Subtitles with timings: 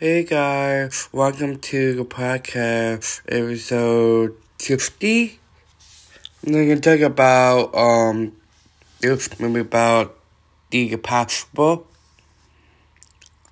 [0.00, 5.40] Hey guys, welcome to the podcast episode 60.
[6.46, 8.36] I'm gonna talk about um
[9.00, 10.14] this movie about
[10.70, 11.88] the impossible.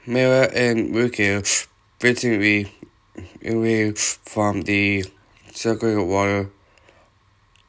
[0.05, 1.69] Mira and Rukir
[2.03, 2.73] recently
[3.45, 5.05] away from the
[5.53, 6.51] circular water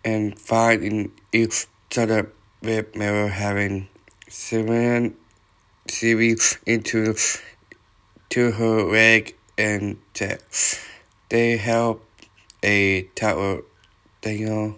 [0.03, 2.31] and finding each other
[2.63, 3.87] with Mira having
[4.27, 5.15] seven
[5.87, 7.15] series into
[8.29, 10.41] to her leg and jet.
[11.29, 12.05] They help
[12.63, 13.63] a tower
[14.21, 14.77] Daniel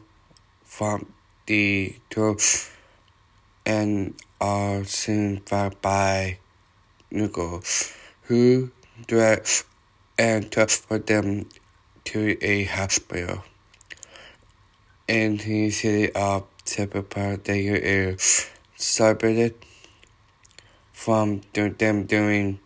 [0.64, 1.14] from
[1.45, 2.38] the door
[3.66, 6.40] and are soon found by
[7.12, 7.62] Nugo,
[8.23, 8.72] who
[9.08, 9.66] directs
[10.17, 11.48] and transport them
[12.06, 13.44] to a hospital.
[15.08, 19.56] In the city of Sepapa, Daniel is celebrated
[21.04, 22.58] from them doing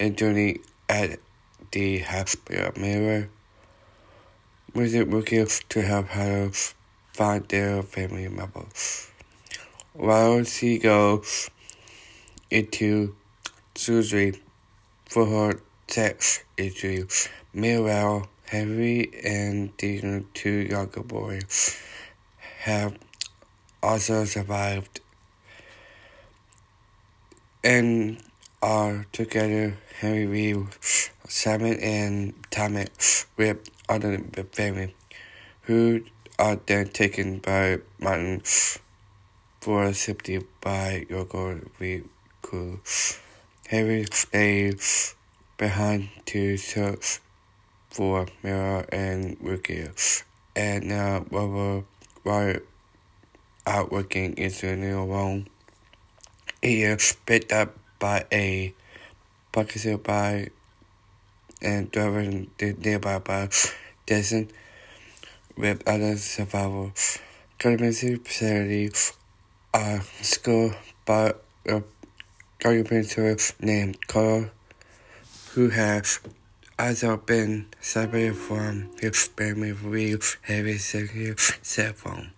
[0.00, 1.20] uh, a journey at
[1.72, 3.28] the hospital mirror.
[4.74, 6.50] Music workers to help her
[7.12, 9.10] find their family members.
[9.92, 11.50] While she goes
[12.50, 13.14] into
[13.74, 14.40] surgery
[15.04, 21.78] for her sex issues, meanwhile, Henry and the two younger boys
[22.60, 22.96] have
[23.82, 25.02] also survived
[27.64, 28.18] and
[28.60, 33.58] are together Henry Reeve, Simon and Thomas with
[33.88, 34.18] other
[34.52, 34.94] family,
[35.62, 36.04] who
[36.38, 38.42] are then taken by Martin
[39.60, 42.80] for safety by Yoko Riku.
[43.68, 45.14] Harry stays
[45.56, 47.20] behind to search
[47.90, 49.88] for Mira and Ricky,
[50.56, 51.84] and now Robert
[52.24, 52.56] while
[53.66, 55.46] out working is in a home.
[56.62, 58.72] Is picked up by a
[59.50, 60.48] bucket by
[61.60, 63.48] and driven nearby by
[64.06, 64.48] Jason
[65.56, 67.18] with other survivors.
[67.58, 68.90] Clemency facility
[69.74, 70.72] a uh, school
[71.04, 71.34] by
[71.66, 71.80] a uh,
[72.60, 74.50] documentary named Karl,
[75.54, 76.20] who has
[76.78, 82.30] also been separated from his family with heavy secure cell phone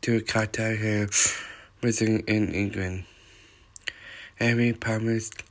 [0.00, 1.08] to contact her
[1.82, 3.04] living in England.
[4.42, 5.44] Henry promised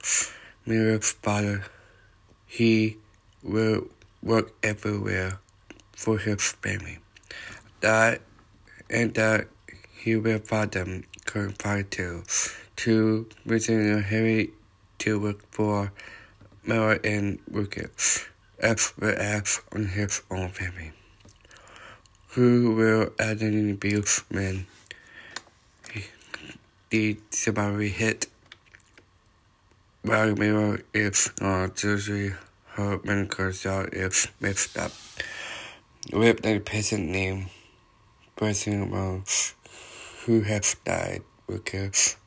[0.66, 1.64] Mira's father
[2.46, 2.98] he
[3.42, 3.88] will
[4.22, 5.40] work everywhere
[5.94, 7.00] for his family.
[7.80, 8.20] That
[8.90, 9.48] and that
[9.96, 12.28] he will find them confided
[12.76, 14.52] to visit Harry
[15.00, 15.94] to work for
[16.66, 17.92] Mara and Wicked,
[18.60, 20.92] as well as on his own family.
[22.36, 24.68] Who will identify be when
[26.90, 28.28] the survivor hit
[30.12, 32.36] while Mira is on surgery,
[32.76, 34.92] her medical chart is mixed up.
[36.12, 37.46] With the patient name
[38.36, 38.92] person
[40.26, 41.22] who has died?
[41.48, 42.18] Because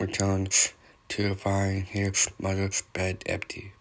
[0.00, 0.72] returns
[1.08, 3.74] to find his mother's bed empty.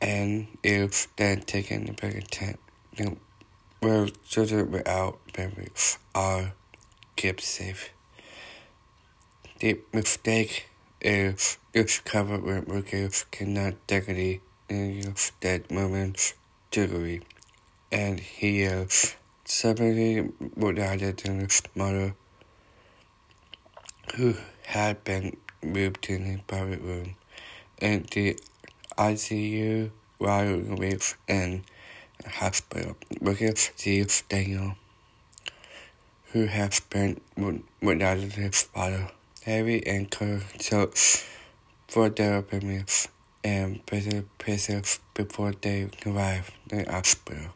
[0.00, 2.58] And is then taken to tent
[3.80, 6.54] where children without parents are
[7.14, 7.90] kept safe.
[9.58, 10.70] The mistake
[11.06, 16.34] is discovered when workers cannot directly use that moment's
[16.72, 17.22] jewelry,
[17.92, 19.14] and he is
[19.44, 22.16] suddenly without than his mother,
[24.16, 27.14] who had been moved to the private room,
[27.80, 28.36] and the
[28.98, 31.62] ICU while with in
[32.26, 32.96] hospital.
[33.20, 34.74] Workers sees Daniel,
[36.32, 37.20] who has been
[37.80, 39.12] without his father.
[39.46, 41.24] Harry and Kurt
[41.86, 42.84] for their premiere
[43.44, 44.28] and prison
[45.14, 47.52] before they arrive in the hospital,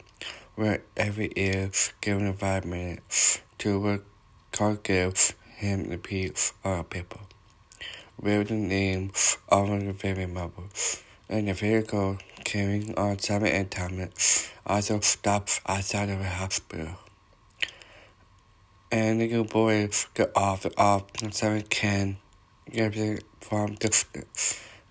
[0.55, 4.01] where every year given five minutes to
[4.83, 7.19] give him the piece of paper
[8.21, 9.11] with the name
[9.49, 10.63] of the family member.
[11.27, 16.95] And the vehicle carrying on Simon and Thomas also stops outside of the hospital.
[18.93, 22.17] And the little boy get off the off Simon can
[22.69, 24.03] get it from the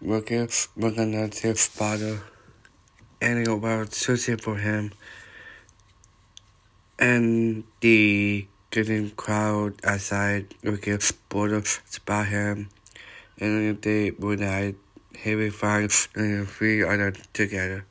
[0.00, 2.22] Looking looking at his father
[3.20, 4.92] and the world searching for him.
[6.98, 10.98] And the getting crowd outside looking
[11.28, 11.66] bored
[11.98, 12.70] about him.
[13.38, 14.76] And they would have
[15.14, 17.84] heavy fights and the three other together.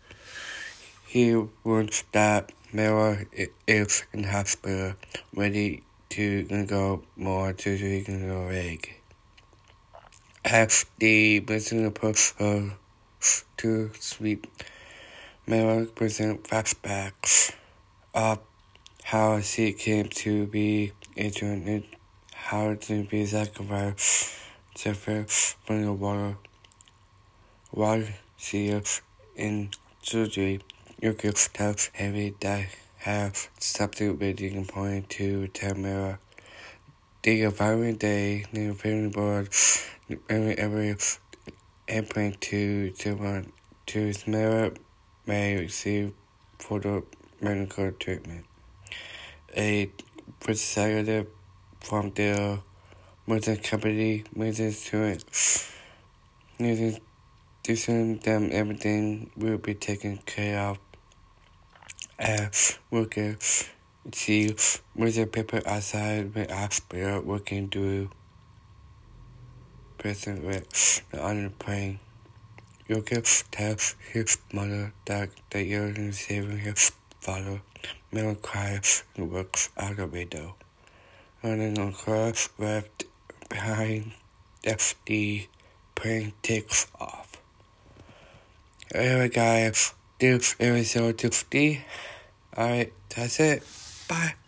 [1.06, 3.26] He wants that Mara
[3.68, 4.94] is in hospital,
[6.18, 8.96] ready can go more two three can go egg.
[10.44, 12.72] As the listener puts her
[13.58, 14.48] to sleep,
[15.46, 17.52] Mara present flashbacks
[18.14, 18.42] of uh,
[19.04, 21.84] how she came to be injured,
[22.34, 24.34] how to be sacrificed,
[24.76, 26.38] suffer from the water.
[27.72, 28.06] While
[28.38, 29.02] she is
[29.36, 29.70] in
[30.02, 30.62] surgery,
[31.00, 32.66] you can tell heavy that
[33.00, 36.19] have something really important to tell Mara.
[37.24, 39.50] The following day, the family board
[40.30, 40.96] every
[41.88, 43.46] airplane to to
[43.86, 44.72] to Mara
[45.25, 46.12] may receive
[46.57, 47.04] further
[47.40, 48.46] medical treatment.
[49.56, 49.90] A
[50.42, 51.28] representative
[51.80, 52.60] from the
[53.25, 55.24] Merchant Company message to it,
[57.66, 60.80] using them everything will be taken care of
[62.19, 63.69] as workers
[64.13, 64.54] see
[64.95, 68.10] with the paper outside the hospital working through
[69.98, 72.00] present with the plane.
[72.88, 73.21] Yoga
[73.51, 77.62] tells his mother that they are saving his father.
[78.12, 80.56] Mel cries and works out the window.
[81.44, 83.06] Running cars left
[83.48, 84.13] behind
[84.63, 85.48] as the
[85.95, 87.38] plane takes off.
[88.95, 91.86] Alright guys, this episode 60.
[92.57, 93.63] Alright, that's it.
[94.07, 94.38] Bye.